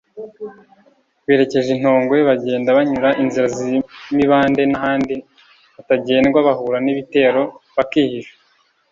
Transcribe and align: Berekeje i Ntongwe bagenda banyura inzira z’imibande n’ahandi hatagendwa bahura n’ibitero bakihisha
Berekeje 1.25 1.69
i 1.73 1.79
Ntongwe 1.81 2.17
bagenda 2.29 2.77
banyura 2.77 3.09
inzira 3.23 3.47
z’imibande 3.57 4.63
n’ahandi 4.67 5.15
hatagendwa 5.75 6.39
bahura 6.47 6.77
n’ibitero 6.81 7.41
bakihisha 7.75 8.35